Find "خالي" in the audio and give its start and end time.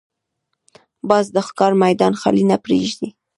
2.21-2.43